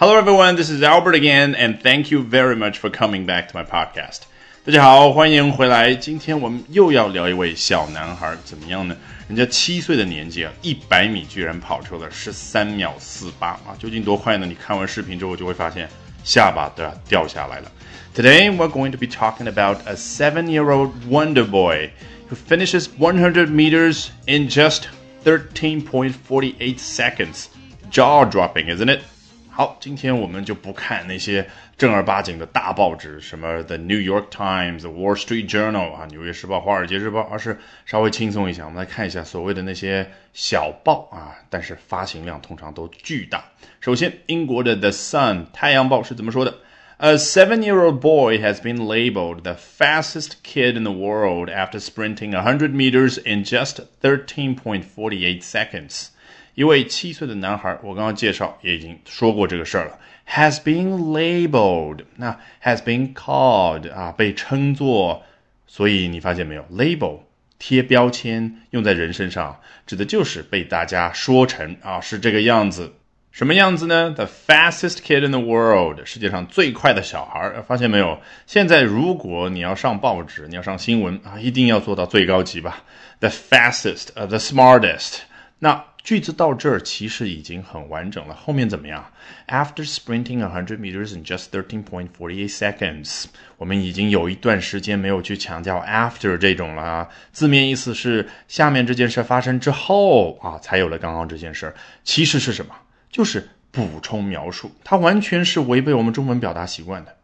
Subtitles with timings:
[0.00, 0.56] Hello, everyone.
[0.56, 4.20] This is Albert again, and thank you very much for coming back to my podcast.
[4.64, 5.94] 大家好，欢迎回来。
[5.94, 8.96] 今天我们又要聊一位小男孩，怎么样呢？
[9.28, 13.76] 人家七岁的年纪啊，一百米居然跑出了十三秒四八啊！
[13.78, 14.46] 究竟多快呢？
[14.46, 15.86] 你看完视频之后就会发现
[16.24, 17.70] 下巴都要掉下来了。
[18.16, 21.90] Today we're going to be talking about a seven-year-old wonder boy
[22.30, 24.84] who finishes 100 meters in just
[25.26, 27.48] 13.48 seconds.
[27.90, 29.00] Jaw-dropping, isn't it?
[29.49, 31.47] 好，今天我们就不看那些
[31.77, 43.45] 正儿八经的大报纸，什么 The New York Times、The Wall Street Journal 啊，纽约时报、华尔街日报，而是稍微轻松一下，我们来看一下所谓的那些小报啊，但是发行量通常都巨大。
[43.79, 46.53] 首先，英国的 The Sun 太阳报是怎么说的？
[46.97, 53.17] A seven-year-old boy has been labeled the fastest kid in the world after sprinting 100 meters
[53.25, 56.07] in just 13.48 seconds.
[56.54, 65.22] 一位七岁的男孩，我刚刚介绍也已经说过这个事儿了，has been labeled，那 has been called 啊，被称作，
[65.66, 67.20] 所以你发现没有，label
[67.58, 72.92] 贴标签用在人身上，指的就是被大家说成啊是这个样子，
[73.30, 78.18] 什么样子呢？The fastest kid in the world，世界上最快的小孩，发现没有？
[78.46, 82.82] 现在如果你要上报纸，你要上新闻啊，一定要做到最高级吧
[83.20, 85.18] ？The fastest，呃，the smartest，
[85.60, 85.84] 那。
[86.02, 89.04] 句子到这儿其实已经很完整了，后面怎么样
[89.48, 93.26] ？After sprinting a hundred meters in just thirteen point four seconds，
[93.58, 97.06] 我们已经有一段时间没有去强调 after 这种了。
[97.32, 101.74] 字面意思是下面这件事发生之后啊，才有了刚刚这件事。
[102.02, 102.74] 其实是什么？
[103.10, 107.14] 就是补充描述，它完全是违背我们中文表达习惯的，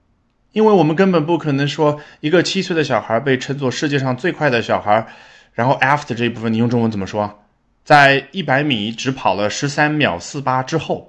[0.52, 5.06] 因为我们根本不可能说一个七岁的小孩被称作世界上最快的小孩，
[5.54, 7.42] 然后 after 这一部分你用中文怎么说？
[7.86, 11.08] 在一百米只跑了十三秒四八之后，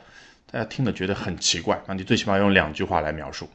[0.51, 1.81] 大家听了觉得很奇怪。
[1.87, 3.49] 那你最起码用两句话来描述。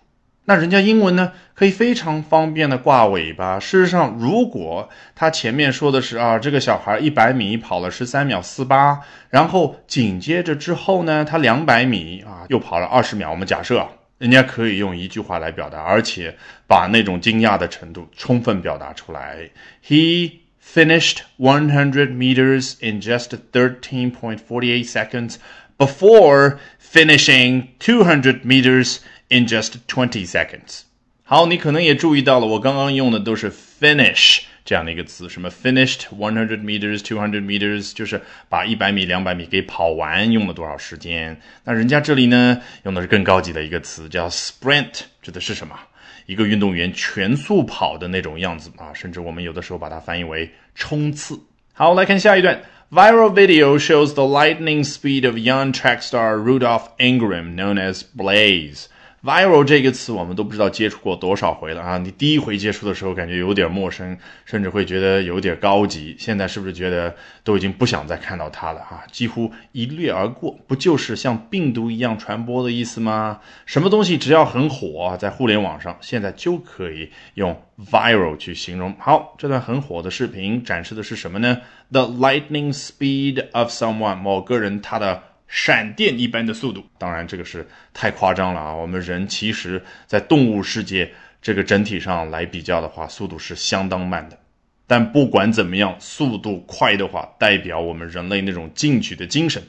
[0.45, 3.61] 那人家英文呢，可以非常方便的挂尾巴。
[3.61, 8.99] 事实上，如果他前面说的是啊，这个小孩一百米跑了十三秒四八，
[9.31, 13.31] 然后紧接着之后呢，他两百米啊又跑了二十秒。
[13.31, 13.87] 我们假设
[14.19, 19.49] 人家可以用一句话来表达，而且把那种惊讶的程度充分表达出来。
[19.87, 25.38] He finished 100 meters in just 13.48 seconds
[25.78, 29.00] before finishing 200 meters
[29.30, 30.84] in just 20 seconds.
[31.24, 41.40] 好，你可能也注意到了，我刚刚用的都是 finish 这样的一个词，什么 finished one hundred meters, two hundred meters，就是把一百米、两百米给跑完，用了多少时间？
[41.66, 45.78] 那人家这里呢，用的是更高级的一个词，叫 sprint，指的是什么？
[46.26, 51.40] 一个运动员全速跑的那种样子啊，甚至我们有的时候把它翻译为冲刺。
[51.74, 52.62] 好，来看下一段。
[52.90, 58.86] Viral video shows the lightning speed of young track star Rudolph Ingram, known as Blaze.
[59.25, 61.97] Viral 这个词我们都不知道接触过多少回了啊！
[61.97, 66.17] 你第一回接触的时候感觉有点陌生，甚至会觉得有点高级。
[66.19, 69.05] 现在是不是觉得都已经不想再看到它了啊？
[69.13, 73.39] 几乎一掠而过，不就是像病毒一样传播的意思吗？
[73.65, 78.93] 什么东西只要很火，在互联网上现在就可以用 viral 去形容。
[78.99, 81.59] 好，这段很火的视频展示的是什么呢
[81.93, 85.23] ？The lightning speed of someone，某个人他的。
[85.53, 88.75] 闪电一般的速度，当然这个是太夸张了啊！
[88.75, 94.39] 我们人其实，在动物世界这个整体上来比较的话，速度是相当慢的。
[94.87, 99.63] 但不管怎么样，速度快的话，代表我们人类那种进取的精神。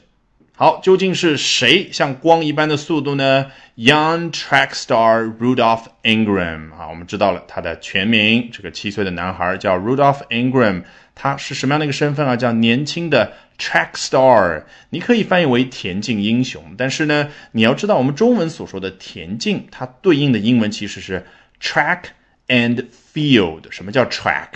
[0.56, 8.50] 好，究竟是谁像光一般的速度呢？Young track star Rudolph Ingram 啊，我们知道了他的全名。
[8.52, 10.84] 这个七岁的男孩叫 Rudolph Ingram，
[11.16, 12.36] 他是什么样的一个身份啊？
[12.36, 14.62] 叫年轻的 track star。
[14.90, 21.26] 你可以翻译为田径英雄，但是呢，你要知道我们中文所说的田径，它对应的英文其实是
[21.60, 22.02] track
[22.46, 23.62] and field。
[23.70, 24.50] 什么叫 track？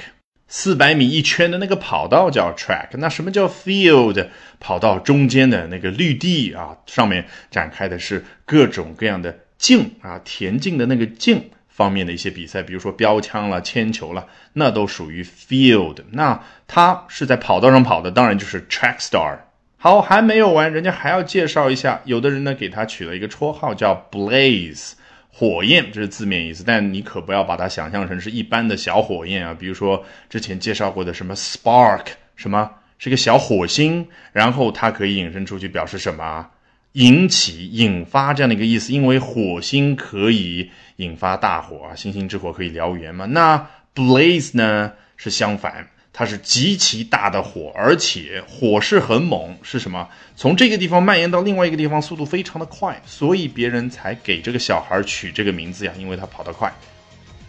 [0.48, 4.28] 四百米一圈的那个跑道叫 track，那什么叫 field？
[4.58, 15.98] 跑道中间的那个绿地啊，上面展开的是各种各样的竞啊，田径的那个竞方面的一些比赛，比如说标枪了、铅球了，那都属于 field。
[16.12, 19.36] 那他是在跑道上跑的，当然就是 track star。
[19.76, 24.94] 好，还没有完，人家还要介绍一下，有的人呢给他取了一个绰号叫 blaze。
[25.38, 29.54] 火焰，这是字面意思，但你可不要把它想象成是一般的小火焰啊。
[29.56, 32.68] 比如说之前介绍过的什么 spark，什么
[32.98, 36.48] 是个小火星，然后它可以引申出去表示什么？
[36.94, 38.92] 引起、引发这样的一个意思。
[38.92, 43.24] 因为火星可以引发大火啊，星星之火可以燎原嘛。
[43.26, 43.64] 那
[43.94, 45.88] blaze 呢是相反。
[46.18, 50.08] 它是极其大的火，而且火势很猛，是什么？
[50.34, 56.74] 从这个地方蔓延到另外一个地方，速度非常的快，所以别人才给这个小孩取这个名字呀，因为他跑得快。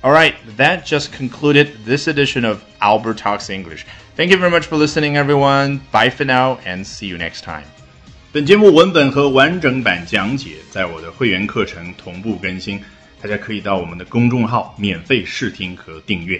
[0.03, 3.85] All right, that just concluded this edition of Albert Talks English.
[4.15, 5.79] Thank you very much for listening, everyone.
[5.91, 7.63] Bye for now, and see you next time.
[8.31, 12.79] 本节目文本和完整版讲解在我的会员课程同步更新，
[13.19, 16.39] 大家可以到我们的公众号免费试听和订阅。